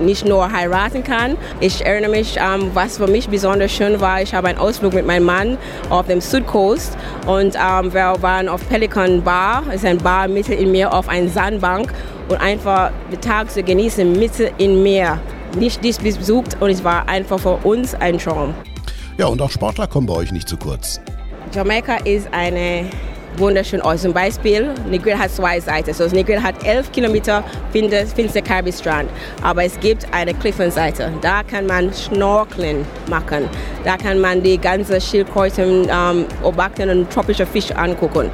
nicht 0.00 0.24
nur 0.26 0.50
heiraten 0.52 1.02
kann. 1.02 1.36
Ich 1.60 1.84
erinnere 1.84 2.10
mich, 2.10 2.36
ähm, 2.36 2.70
was 2.74 2.98
für 2.98 3.06
mich 3.06 3.28
besonders 3.28 3.72
schön 3.72 4.00
war, 4.00 4.22
ich 4.22 4.34
habe 4.34 4.48
einen 4.48 4.58
Ausflug 4.58 4.94
mit 4.94 5.06
meinem 5.06 5.24
Mann 5.24 5.58
auf 5.90 6.06
dem 6.06 6.20
Südcoast 6.20 6.96
und 7.26 7.56
ähm, 7.56 7.92
wir 7.92 8.14
waren 8.20 8.48
auf 8.48 8.66
Pelican 8.68 9.22
Bar, 9.22 9.62
es 9.68 9.76
ist 9.76 9.86
ein 9.86 9.98
Bar 9.98 10.28
mitten 10.28 10.52
im 10.52 10.72
Meer 10.72 10.92
auf 10.92 11.08
einer 11.08 11.28
Sandbank 11.28 11.92
und 12.28 12.36
einfach 12.36 12.90
den 13.10 13.20
Tag 13.20 13.50
zu 13.50 13.62
genießen 13.62 14.12
mitten 14.12 14.48
im 14.58 14.82
Meer. 14.82 15.20
Nicht 15.58 15.82
dies 15.82 15.98
besucht 15.98 16.56
und 16.60 16.70
es 16.70 16.84
war 16.84 17.08
einfach 17.08 17.38
für 17.38 17.56
uns 17.64 17.94
ein 17.94 18.18
Traum. 18.18 18.54
Ja, 19.18 19.26
und 19.26 19.40
auch 19.40 19.50
Sportler 19.50 19.86
kommen 19.86 20.06
bei 20.06 20.14
euch 20.14 20.32
nicht 20.32 20.48
zu 20.48 20.56
kurz. 20.56 21.00
Jamaika 21.54 21.96
ist 22.04 22.28
eine 22.32 22.90
wunderschön 23.38 23.80
aus. 23.80 24.02
Zum 24.02 24.12
Beispiel, 24.12 24.70
Negril 24.88 25.18
hat 25.18 25.30
zwei 25.30 25.60
Seiten. 25.60 25.92
So, 25.92 26.06
Negril 26.06 26.42
hat 26.42 26.54
elf 26.64 26.90
Kilometer 26.92 27.44
finster 27.72 28.42
Karibstrand, 28.42 29.08
aber 29.42 29.64
es 29.64 29.78
gibt 29.80 30.06
eine 30.12 30.34
Kliffenseite. 30.34 31.12
Da 31.20 31.42
kann 31.42 31.66
man 31.66 31.92
Schnorkeln 31.92 32.84
machen. 33.08 33.48
Da 33.84 33.96
kann 33.96 34.20
man 34.20 34.42
die 34.42 34.58
ganze 34.58 35.00
Schildkröten 35.00 35.88
ähm, 35.90 36.26
beobachten 36.40 36.90
und 36.90 37.10
tropische 37.10 37.46
Fische 37.46 37.76
angucken. 37.76 38.30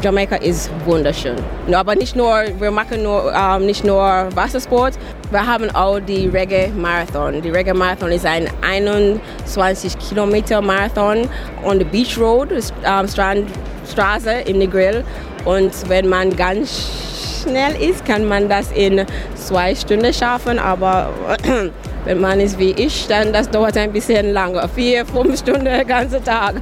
Jamaika 0.00 0.36
ist 0.36 0.70
wunderschön. 0.84 1.34
Aber 1.72 1.96
nicht 1.96 2.14
nur, 2.14 2.44
wir 2.60 2.70
machen 2.70 3.02
nur, 3.02 3.32
ähm, 3.34 3.66
nicht 3.66 3.84
nur 3.84 4.28
Wassersport, 4.34 4.94
wir 5.30 5.44
haben 5.44 5.74
auch 5.74 5.98
die 5.98 6.28
Reggae 6.28 6.68
Marathon. 6.68 7.42
Die 7.42 7.50
Reggae 7.50 7.74
Marathon 7.74 8.12
ist 8.12 8.24
ein 8.24 8.48
21 8.62 9.98
Kilometer 9.98 10.62
Marathon 10.62 11.28
on 11.64 11.78
the 11.78 11.84
Beach 11.84 12.16
Road, 12.16 12.50
ähm, 12.52 13.08
Strand, 13.08 13.48
Straße 13.92 14.30
in 14.46 14.58
Negril. 14.58 15.04
Und 15.44 15.72
wenn 15.88 16.08
man 16.08 16.34
ganz 16.36 17.08
schnell 17.42 17.80
ist, 17.80 18.04
kann 18.04 18.26
man 18.26 18.48
das 18.48 18.70
in 18.72 19.04
zwei 19.34 19.74
Stunden 19.74 20.12
schaffen. 20.12 20.58
Aber 20.58 21.10
wenn 22.04 22.20
man 22.20 22.40
ist 22.40 22.58
wie 22.58 22.72
ich, 22.72 23.06
dann 23.06 23.32
das 23.32 23.50
dauert 23.50 23.76
ein 23.76 23.92
bisschen 23.92 24.32
länger. 24.32 24.68
Vier, 24.68 25.06
fünf 25.06 25.38
Stunden 25.38 25.64
den 25.64 25.86
ganzen 25.86 26.22
Tag. 26.22 26.54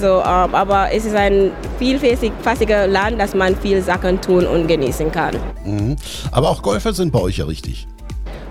So, 0.00 0.20
ähm, 0.20 0.54
aber 0.54 0.88
es 0.92 1.04
ist 1.04 1.14
ein 1.14 1.52
vielfältiges 1.78 2.86
Land, 2.88 3.20
dass 3.20 3.34
man 3.34 3.56
viel 3.56 3.82
Sachen 3.82 4.20
tun 4.20 4.46
und 4.46 4.66
genießen 4.66 5.10
kann. 5.12 5.36
Mhm. 5.64 5.96
Aber 6.32 6.50
auch 6.50 6.62
Golfer 6.62 6.92
sind 6.92 7.12
bei 7.12 7.20
euch 7.20 7.38
ja 7.38 7.44
richtig. 7.44 7.86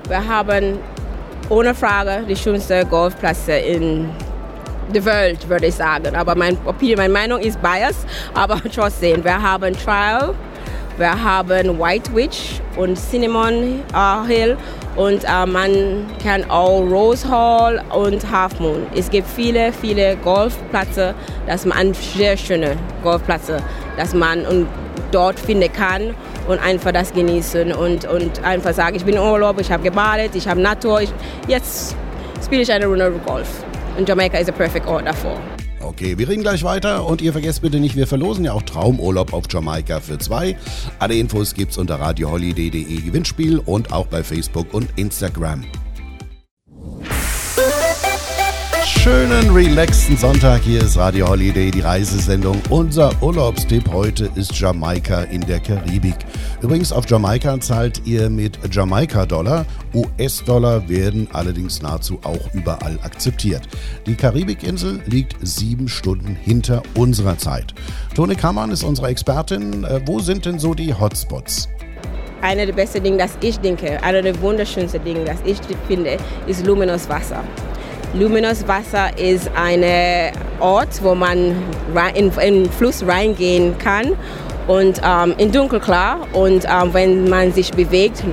Wir 0.07 0.27
haben 0.27 0.79
ohne 1.49 1.73
Frage 1.73 2.23
die 2.27 2.35
schönste 2.35 2.85
Golfplätze 2.85 3.53
in 3.53 4.09
der 4.93 5.05
Welt, 5.05 5.49
würde 5.49 5.67
ich 5.67 5.75
sagen. 5.75 6.15
Aber 6.15 6.35
mein 6.35 6.57
Opinion, 6.65 6.97
meine 6.97 7.13
Meinung 7.13 7.39
ist 7.39 7.61
bias, 7.61 8.05
aber 8.33 8.61
trotzdem, 8.75 9.23
wir 9.23 9.41
haben 9.41 9.73
Trial, 9.73 10.33
wir 10.97 11.23
haben 11.23 11.79
White 11.79 12.13
Witch 12.15 12.61
und 12.77 12.97
Cinnamon 12.97 13.81
uh, 13.95 14.25
Hill 14.27 14.55
und 14.95 15.23
uh, 15.23 15.47
man 15.47 16.05
kann 16.21 16.49
auch 16.49 16.81
Rose 16.81 17.27
Hall 17.27 17.83
und 17.95 18.29
Half 18.31 18.59
Moon. 18.59 18.85
Es 18.95 19.09
gibt 19.09 19.27
viele, 19.27 19.73
viele 19.73 20.15
Golfplätze, 20.17 21.15
dass 21.47 21.65
man 21.65 21.93
sehr 21.93 22.37
schöne 22.37 22.77
Golfplätze, 23.01 23.61
dass 23.97 24.13
man 24.13 24.67
dort 25.11 25.39
finden 25.39 25.71
kann 25.71 26.13
und 26.47 26.59
einfach 26.63 26.91
das 26.91 27.11
genießen 27.11 27.71
und, 27.73 28.05
und 28.05 28.43
einfach 28.43 28.73
sagen, 28.73 28.95
ich 28.95 29.05
bin 29.05 29.15
in 29.15 29.21
Urlaub, 29.21 29.59
ich 29.59 29.71
habe 29.71 29.83
gebadet, 29.83 30.35
ich 30.35 30.47
habe 30.47 30.61
Natur, 30.61 31.01
ich, 31.01 31.13
jetzt 31.47 31.95
spiele 32.43 32.61
ich 32.61 32.71
eine 32.71 32.85
Runde 32.85 33.11
Golf. 33.25 33.63
Und 33.97 34.09
Jamaika 34.09 34.37
ist 34.39 34.49
ein 34.49 34.55
perfect 34.55 34.87
Ort 34.87 35.05
davor. 35.05 35.39
Okay, 35.81 36.17
wir 36.17 36.27
reden 36.27 36.41
gleich 36.41 36.63
weiter 36.63 37.05
und 37.05 37.21
ihr 37.21 37.33
vergesst 37.33 37.61
bitte 37.61 37.79
nicht, 37.79 37.95
wir 37.95 38.07
verlosen 38.07 38.45
ja 38.45 38.53
auch 38.53 38.61
Traumurlaub 38.61 39.33
auf 39.33 39.45
Jamaika 39.49 39.99
für 39.99 40.17
zwei. 40.17 40.57
Alle 40.99 41.15
Infos 41.15 41.53
gibt's 41.53 41.77
unter 41.77 41.99
radioholiday.de 41.99 43.01
Gewinnspiel 43.01 43.59
und 43.59 43.91
auch 43.91 44.07
bei 44.07 44.23
Facebook 44.23 44.73
und 44.73 44.87
Instagram. 44.95 45.65
Schönen, 49.03 49.49
relaxten 49.49 50.15
Sonntag. 50.15 50.61
Hier 50.61 50.81
ist 50.81 50.97
Radio 50.97 51.27
Holiday, 51.27 51.71
die 51.71 51.81
Reisesendung. 51.81 52.61
Unser 52.69 53.11
Urlaubstipp 53.21 53.91
heute 53.91 54.31
ist 54.35 54.57
Jamaika 54.57 55.23
in 55.23 55.41
der 55.41 55.59
Karibik. 55.59 56.15
Übrigens, 56.61 56.93
auf 56.93 57.09
Jamaika 57.09 57.59
zahlt 57.59 58.01
ihr 58.05 58.29
mit 58.29 58.57
Jamaika-Dollar. 58.73 59.65
US-Dollar 59.93 60.87
werden 60.87 61.27
allerdings 61.33 61.81
nahezu 61.81 62.17
auch 62.23 62.53
überall 62.53 62.97
akzeptiert. 63.03 63.67
Die 64.05 64.15
Karibikinsel 64.15 65.01
liegt 65.05 65.35
sieben 65.41 65.89
Stunden 65.89 66.37
hinter 66.41 66.81
unserer 66.95 67.37
Zeit. 67.37 67.73
Tone 68.15 68.37
Kammann 68.37 68.71
ist 68.71 68.85
unsere 68.85 69.09
Expertin. 69.09 69.83
Äh, 69.83 69.99
wo 70.05 70.19
sind 70.19 70.45
denn 70.45 70.59
so 70.59 70.73
die 70.73 70.93
Hotspots? 70.93 71.67
Einer 72.41 72.65
der 72.65 72.73
besten 72.73 73.03
Dinge, 73.03 73.17
das 73.17 73.37
ich 73.41 73.59
denke, 73.59 74.01
einer 74.01 74.21
der 74.21 74.39
wunderschönsten 74.41 75.03
Dinge, 75.03 75.25
das 75.25 75.39
ich 75.43 75.57
finde, 75.89 76.17
ist 76.47 76.65
Luminous 76.65 77.09
Wasser. 77.09 77.43
Luminous 78.13 78.67
Wasser 78.67 79.17
ist 79.17 79.49
ein 79.55 79.83
Ort, 80.59 81.01
wo 81.01 81.15
man 81.15 81.55
in 82.13 82.29
den 82.29 82.69
Fluss 82.69 83.03
reingehen 83.07 83.75
kann 83.79 84.11
und 84.67 85.01
ähm, 85.03 85.33
in 85.39 85.51
dunkelklar 85.51 86.19
und 86.33 86.63
ähm, 86.65 86.93
wenn 86.93 87.27
man 87.27 87.51
sich 87.51 87.71
bewegt, 87.71 88.23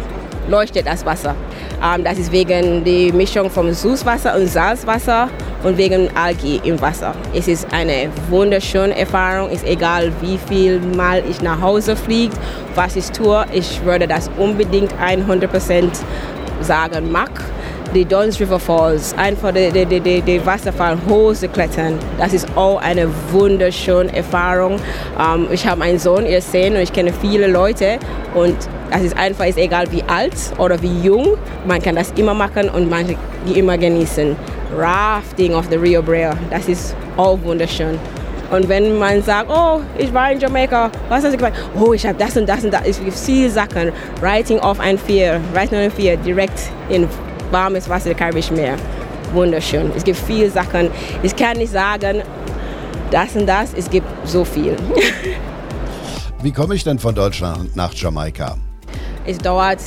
leuchtet 0.50 0.86
das 0.86 1.06
Wasser. 1.06 1.34
Ähm, 1.82 2.04
das 2.04 2.18
ist 2.18 2.30
wegen 2.30 2.84
der 2.84 3.14
Mischung 3.14 3.48
von 3.48 3.72
Süßwasser 3.72 4.36
und 4.36 4.48
Salzwasser 4.48 5.30
und 5.64 5.78
wegen 5.78 6.14
Algen 6.14 6.60
im 6.62 6.78
Wasser. 6.82 7.14
Es 7.34 7.48
ist 7.48 7.66
eine 7.72 8.10
wunderschöne 8.28 8.94
Erfahrung. 8.94 9.48
Ist 9.48 9.64
egal, 9.64 10.12
wie 10.20 10.38
viel 10.46 10.78
Mal 10.78 11.22
ich 11.28 11.40
nach 11.40 11.58
Hause 11.58 11.96
fliege, 11.96 12.34
was 12.74 12.96
ich 12.96 13.10
tue. 13.12 13.46
Ich 13.50 13.82
würde 13.82 14.06
das 14.06 14.30
unbedingt 14.36 14.92
100% 15.02 15.88
sagen 16.60 17.10
mag 17.10 17.30
die 17.94 18.04
Dons 18.04 18.38
River 18.38 18.58
Falls, 18.58 19.14
einfach 19.16 19.52
die, 19.52 19.70
die, 19.70 20.00
die, 20.00 20.20
die 20.22 20.46
Wasserfall 20.46 20.96
hoch 21.08 21.34
zu 21.34 21.48
klettern. 21.48 21.98
Das 22.18 22.32
ist 22.32 22.46
auch 22.56 22.80
eine 22.80 23.08
wunderschöne 23.32 24.14
Erfahrung. 24.14 24.78
Ähm, 25.18 25.48
ich 25.50 25.66
habe 25.66 25.82
einen 25.82 25.98
Sohn, 25.98 26.24
ihr 26.26 26.40
seht, 26.40 26.72
und 26.72 26.80
ich 26.80 26.92
kenne 26.92 27.12
viele 27.12 27.48
Leute 27.48 27.98
und 28.34 28.56
das 28.90 29.02
ist 29.02 29.16
einfach, 29.16 29.46
ist 29.46 29.58
egal 29.58 29.90
wie 29.90 30.02
alt 30.04 30.34
oder 30.58 30.80
wie 30.82 31.00
jung, 31.00 31.36
man 31.66 31.82
kann 31.82 31.96
das 31.96 32.12
immer 32.16 32.34
machen 32.34 32.68
und 32.68 32.88
man 32.88 33.06
kann 33.06 33.16
die 33.46 33.58
immer 33.58 33.76
genießen. 33.76 34.36
Rafting 34.76 35.54
auf 35.54 35.68
der 35.68 35.82
Rio 35.82 36.00
Brea, 36.00 36.36
das 36.50 36.68
ist 36.68 36.94
auch 37.16 37.38
wunderschön. 37.42 37.98
Und 38.50 38.68
wenn 38.68 38.98
man 38.98 39.22
sagt, 39.22 39.48
oh, 39.48 39.80
ich 39.96 40.12
war 40.12 40.32
in 40.32 40.40
Jamaika, 40.40 40.90
was 41.08 41.24
hast 41.24 41.32
du 41.32 41.36
gemacht? 41.36 41.54
Oh, 41.78 41.92
ich 41.92 42.04
habe 42.04 42.18
das 42.18 42.36
und 42.36 42.48
das 42.48 42.64
und 42.64 42.72
das. 42.72 42.82
Es 42.84 42.98
gibt 42.98 43.16
viele 43.16 43.48
Sachen. 43.48 43.92
Writing 44.20 44.58
auf 44.58 44.80
ein 44.80 44.98
Vier, 44.98 45.40
Writing 45.52 45.78
auf 45.78 45.84
ein 45.84 45.90
Vier, 45.92 46.16
direkt 46.16 46.58
in 46.88 47.08
warmes 47.50 47.88
Wasser, 47.88 48.14
Karibische 48.14 48.52
Meer. 48.54 48.76
Wunderschön. 49.32 49.92
Es 49.96 50.04
gibt 50.04 50.18
viele 50.18 50.50
Sachen. 50.50 50.90
Ich 51.22 51.34
kann 51.34 51.56
nicht 51.56 51.72
sagen, 51.72 52.22
das 53.10 53.34
und 53.36 53.46
das, 53.46 53.72
es 53.74 53.88
gibt 53.88 54.06
so 54.24 54.44
viel. 54.44 54.76
Wie 56.42 56.52
komme 56.52 56.74
ich 56.74 56.84
denn 56.84 56.98
von 56.98 57.14
Deutschland 57.14 57.76
nach 57.76 57.92
Jamaika? 57.92 58.56
Es 59.26 59.38
dauert 59.38 59.80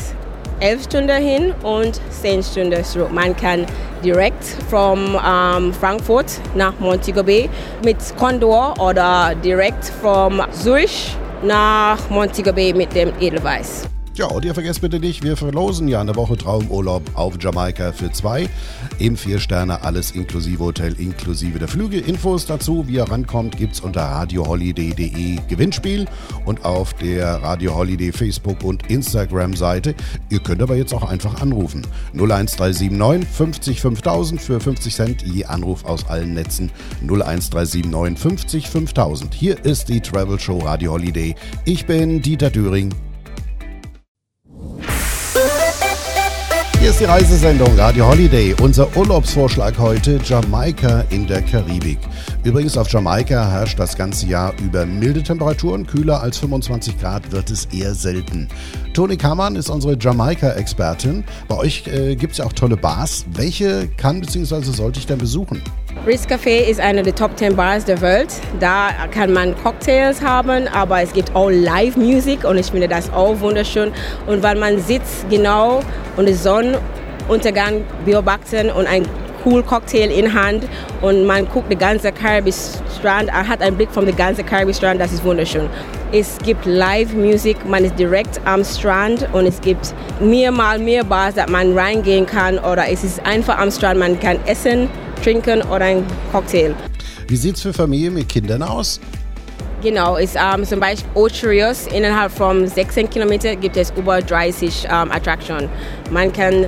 elf 0.60 0.84
Stunden 0.84 1.22
hin 1.22 1.54
und 1.64 2.00
zehn 2.10 2.44
Stunden 2.44 2.84
zurück. 2.84 3.12
Man 3.12 3.36
kann 3.36 3.66
direkt 4.04 4.44
von 4.70 5.00
ähm, 5.26 5.74
Frankfurt 5.74 6.40
nach 6.56 6.74
Montego 6.80 7.24
Bay 7.24 7.50
mit 7.84 7.98
Condor 8.18 8.74
oder 8.80 9.34
direkt 9.44 9.86
von 10.02 10.42
Zurich 10.52 11.18
nach 11.44 11.98
Montego 12.10 12.54
Bay 12.54 12.74
mit 12.74 12.94
dem 12.94 13.12
Edelweiss. 13.20 13.93
Ja, 14.16 14.28
und 14.28 14.46
ihr 14.46 14.54
vergesst 14.54 14.82
bitte 14.82 15.00
nicht, 15.00 15.24
wir 15.24 15.36
verlosen 15.36 15.88
ja 15.88 16.00
eine 16.00 16.16
Woche 16.16 16.38
Traumurlaub 16.38 17.02
auf 17.16 17.34
Jamaika 17.42 17.92
für 17.92 18.12
zwei. 18.12 18.48
Im 19.00 19.18
Vier-Sterne, 19.18 19.84
alles 19.84 20.12
inklusive 20.12 20.66
Hotel, 20.66 20.94
inklusive 21.00 21.58
der 21.58 21.68
Flüge. 21.68 21.98
Infos 21.98 22.46
dazu, 22.46 22.88
wie 22.88 22.98
ihr 22.98 23.10
rankommt, 23.10 23.58
gibt's 23.58 23.80
unter 23.80 24.04
radioholiday.de 24.04 25.40
Gewinnspiel 25.48 26.06
und 26.46 26.64
auf 26.64 26.94
der 26.94 27.42
Radio 27.42 27.74
Holiday 27.74 28.12
Facebook 28.12 28.64
und 28.64 28.88
Instagram 28.88 29.56
Seite. 29.56 29.96
Ihr 30.30 30.42
könnt 30.42 30.62
aber 30.62 30.76
jetzt 30.76 30.94
auch 30.94 31.10
einfach 31.10 31.42
anrufen. 31.42 31.82
01379 32.14 33.28
50 33.28 33.82
5000 33.82 34.40
für 34.40 34.60
50 34.60 34.94
Cent 34.94 35.22
je 35.24 35.46
Anruf 35.46 35.86
aus 35.86 36.08
allen 36.08 36.36
Netzen. 36.36 36.70
01379 37.02 38.20
50 38.20 38.70
5000. 38.70 39.34
Hier 39.34 39.66
ist 39.66 39.90
die 39.90 40.02
Travel 40.02 40.40
Show 40.40 40.60
Radio 40.60 40.92
Holiday. 40.92 41.34
Ich 41.66 41.88
bin 41.88 42.22
Dieter 42.22 42.52
Düring. 42.52 42.94
Hier 46.84 46.90
ist 46.90 47.00
die 47.00 47.06
Reisesendung 47.06 47.80
Radio 47.80 48.10
Holiday. 48.10 48.54
Unser 48.62 48.94
Urlaubsvorschlag 48.98 49.80
heute 49.80 50.20
Jamaika 50.22 51.06
in 51.12 51.26
der 51.26 51.42
Karibik. 51.42 51.98
Übrigens 52.44 52.78
auf 52.78 52.90
Jamaika 52.90 53.50
herrscht 53.50 53.80
das 53.80 53.96
ganze 53.96 54.26
Jahr 54.26 54.54
über 54.62 54.86
milde 54.86 55.24
Temperaturen. 55.24 55.88
Kühler 55.88 56.22
als 56.22 56.40
25 56.40 57.00
Grad 57.00 57.32
wird 57.32 57.50
es 57.52 57.68
eher 57.68 57.96
selten. 57.96 58.50
Toni 58.94 59.16
Kammann 59.16 59.56
ist 59.56 59.70
unsere 59.70 59.98
Jamaika-Expertin. 59.98 61.24
Bei 61.48 61.56
euch 61.56 61.88
äh, 61.88 62.18
gibt 62.18 62.34
es 62.34 62.40
ja 62.40 62.46
auch 62.46 62.52
tolle 62.52 62.76
Bars. 62.76 63.24
Welche 63.32 63.88
kann 63.96 64.20
bzw. 64.20 64.64
sollte 64.64 65.00
ich 65.00 65.08
denn 65.08 65.20
besuchen? 65.20 65.62
Ritz 66.06 66.28
Café 66.28 66.70
ist 66.70 66.82
eine 66.82 67.02
der 67.02 67.16
Top 67.16 67.38
10 67.38 67.56
Bars 67.56 67.86
der 67.86 68.02
Welt. 68.02 68.28
Da 68.60 68.90
kann 69.10 69.32
man 69.32 69.56
Cocktails 69.64 70.22
haben, 70.22 70.68
aber 70.68 71.02
es 71.02 71.14
gibt 71.14 71.34
auch 71.34 71.50
Live-Musik 71.50 72.44
und 72.44 72.58
ich 72.58 72.66
finde 72.66 72.90
das 72.90 73.14
auch 73.14 73.40
wunderschön. 73.40 73.94
Und 74.28 74.44
weil 74.44 74.58
man 74.58 74.80
sitzt 74.80 75.30
genau 75.30 75.80
und 76.18 76.28
die 76.28 76.34
Sonnenuntergang 76.34 77.86
beobachten 78.04 78.70
und 78.70 78.86
ein 78.86 79.08
cool 79.46 79.64
Cocktail 79.64 80.10
in 80.12 80.34
Hand 80.34 80.68
und 81.02 81.26
man 81.26 81.48
guckt 81.48 81.72
den 81.72 81.80
ganzen 81.80 82.14
Karibik-Strand, 82.14 83.32
hat 83.32 83.62
einen 83.62 83.78
Blick 83.78 83.92
vom 83.92 84.06
ganzen 84.14 84.46
Karibik-Strand, 84.46 85.00
das 85.00 85.14
ist 85.14 85.24
wunderschön. 85.24 85.70
Es 86.12 86.38
gibt 86.40 86.66
Live-Musik, 86.66 87.66
man 87.66 87.86
ist 87.86 87.98
direkt 87.98 88.42
am 88.44 88.66
Strand 88.66 89.28
und 89.32 89.46
es 89.46 89.62
gibt 89.62 89.94
mehrmal 90.20 90.80
mehr 90.80 91.06
Bars, 91.06 91.36
dass 91.36 91.48
man 91.48 91.78
reingehen 91.78 92.26
kann 92.26 92.60
oder 92.60 92.90
es 92.90 93.06
ist 93.06 93.26
einfach 93.26 93.58
am 93.58 93.72
Strand, 93.72 94.00
man 94.00 94.20
kann 94.20 94.38
essen, 94.46 94.90
trinken 95.22 95.62
oder 95.64 95.86
ein 95.86 96.06
Cocktail. 96.32 96.74
Wie 97.28 97.36
sieht 97.36 97.56
es 97.56 97.62
für 97.62 97.74
Familien 97.74 98.14
mit 98.14 98.30
Kindern 98.30 98.64
aus? 98.64 99.00
Genau, 99.82 100.16
ist 100.16 100.38
ähm, 100.38 100.64
zum 100.64 100.80
Beispiel 100.80 101.10
Ocherios. 101.14 101.88
Innerhalb 101.88 102.32
von 102.32 102.68
16 102.68 103.10
Kilometern 103.10 103.60
gibt 103.60 103.76
es 103.76 103.92
über 103.98 104.22
30 104.22 104.86
ähm, 104.86 105.12
Attraktionen. 105.12 105.68
Man 106.10 106.32
kann 106.32 106.68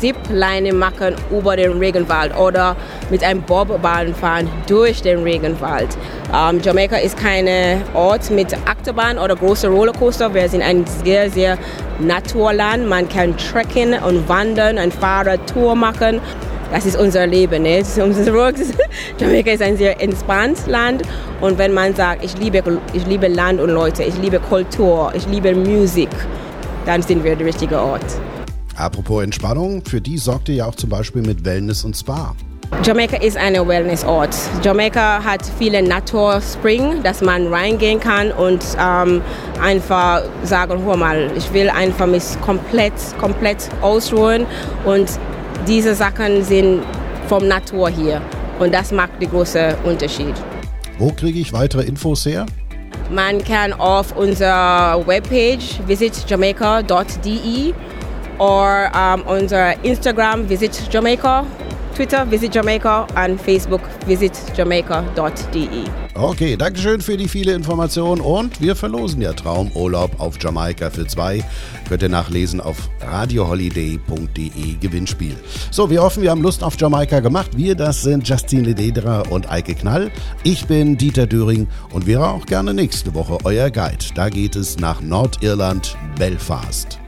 Zipline 0.00 0.72
machen 0.72 1.14
über 1.30 1.56
den 1.56 1.72
Regenwald 1.78 2.36
oder 2.36 2.74
mit 3.10 3.22
einem 3.22 3.42
Bobbahn 3.42 4.14
fahren 4.14 4.48
durch 4.66 5.02
den 5.02 5.22
Regenwald. 5.22 5.88
Ähm, 6.34 6.60
Jamaika 6.62 6.96
ist 6.96 7.18
kein 7.18 7.48
Ort 7.92 8.30
mit 8.30 8.54
Achterbahn 8.66 9.18
oder 9.18 9.36
großer 9.36 9.68
Rollercoaster. 9.68 10.32
Wir 10.32 10.48
sind 10.48 10.62
ein 10.62 10.86
sehr, 11.04 11.30
sehr 11.30 11.58
Naturland. 11.98 12.88
Man 12.88 13.08
kann 13.08 13.36
trekken 13.36 13.94
und 14.02 14.28
wandern, 14.28 14.78
eine 14.78 14.90
Fahrradtour 14.90 15.76
machen 15.76 16.20
das 16.72 16.86
ist 16.86 16.96
unser 16.96 17.26
Leben. 17.26 17.62
Ne? 17.62 17.80
Das 17.80 17.96
ist 17.96 17.98
unser 17.98 18.24
Jamaika 19.18 19.52
ist 19.52 19.62
ein 19.62 19.76
sehr 19.76 20.00
entspanntes 20.00 20.66
Land 20.66 21.02
und 21.40 21.58
wenn 21.58 21.72
man 21.72 21.94
sagt, 21.94 22.24
ich 22.24 22.36
liebe, 22.38 22.62
ich 22.92 23.06
liebe 23.06 23.28
Land 23.28 23.60
und 23.60 23.70
Leute, 23.70 24.02
ich 24.02 24.16
liebe 24.18 24.38
Kultur, 24.40 25.12
ich 25.14 25.26
liebe 25.26 25.54
Musik, 25.54 26.10
dann 26.86 27.02
sind 27.02 27.24
wir 27.24 27.36
der 27.36 27.46
richtige 27.46 27.80
Ort. 27.80 28.04
Apropos 28.76 29.22
Entspannung, 29.22 29.84
für 29.84 30.00
die 30.00 30.18
sorgt 30.18 30.48
ihr 30.48 30.56
ja 30.56 30.66
auch 30.66 30.74
zum 30.74 30.90
Beispiel 30.90 31.22
mit 31.22 31.44
Wellness 31.44 31.84
und 31.84 31.96
Spa. 31.96 32.34
Jamaika 32.82 33.16
ist 33.18 33.36
ein 33.36 33.54
Wellnessort. 33.66 34.34
Jamaika 34.62 35.22
hat 35.22 35.42
viele 35.58 35.80
Naturspring, 35.82 37.02
dass 37.02 37.22
man 37.22 37.46
reingehen 37.46 38.00
kann 38.00 38.32
und 38.32 38.62
ähm, 38.78 39.22
einfach 39.62 40.22
sagen, 40.42 40.84
hör 40.84 40.96
mal, 40.96 41.30
ich 41.36 41.52
will 41.52 41.70
einfach 41.70 42.06
mich 42.06 42.24
komplett, 42.40 42.92
komplett 43.18 43.68
ausruhen 43.80 44.46
und 44.84 45.08
diese 45.66 45.94
Sachen 45.94 46.42
sind 46.44 46.82
vom 47.28 47.46
Natur 47.48 47.88
hier. 47.88 48.20
Und 48.58 48.72
das 48.72 48.92
macht 48.92 49.20
den 49.20 49.30
großen 49.30 49.74
Unterschied. 49.84 50.34
Wo 50.98 51.10
kriege 51.10 51.38
ich 51.38 51.52
weitere 51.52 51.82
Infos 51.82 52.24
her? 52.26 52.46
Man 53.10 53.42
kann 53.44 53.72
auf 53.72 54.16
unserer 54.16 55.04
Webpage 55.06 55.80
visitjamaica.de 55.86 57.74
oder 58.38 59.14
um, 59.14 59.22
unser 59.22 59.84
Instagram 59.84 60.48
Visit 60.48 60.88
Jamaica, 60.90 61.44
Twitter 61.94 62.28
Visit 62.30 62.54
Jamaica 62.54 63.06
und 63.16 63.40
Facebook 63.40 63.82
visitjamaica.de. 64.06 66.03
Okay, 66.16 66.56
Dankeschön 66.56 67.00
für 67.00 67.16
die 67.16 67.26
viele 67.26 67.54
Informationen 67.54 68.20
und 68.20 68.60
wir 68.60 68.76
verlosen 68.76 69.20
ja 69.20 69.32
Traumurlaub 69.32 70.20
auf 70.20 70.40
Jamaika 70.40 70.88
für 70.90 71.08
zwei. 71.08 71.42
Könnt 71.88 72.02
ihr 72.02 72.08
nachlesen 72.08 72.60
auf 72.60 72.88
radioholiday.de 73.00 74.76
Gewinnspiel. 74.80 75.34
So, 75.72 75.90
wir 75.90 76.02
hoffen, 76.02 76.22
wir 76.22 76.30
haben 76.30 76.42
Lust 76.42 76.62
auf 76.62 76.80
Jamaika 76.80 77.18
gemacht. 77.18 77.56
Wir, 77.56 77.74
das 77.74 78.02
sind 78.02 78.28
Justine 78.28 78.62
Lededra 78.62 79.22
und 79.22 79.50
Eike 79.50 79.74
Knall. 79.74 80.12
Ich 80.44 80.66
bin 80.66 80.96
Dieter 80.96 81.26
Döring 81.26 81.66
und 81.92 82.06
wäre 82.06 82.28
auch 82.28 82.46
gerne 82.46 82.72
nächste 82.74 83.12
Woche 83.14 83.38
euer 83.42 83.70
Guide. 83.70 84.04
Da 84.14 84.28
geht 84.28 84.54
es 84.54 84.78
nach 84.78 85.00
Nordirland, 85.00 85.96
Belfast. 86.16 87.00